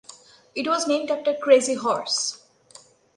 It 0.55 0.65
was 0.65 0.87
named 0.87 1.11
after 1.11 1.35
Crazy 1.35 1.75
Horse. 1.75 2.41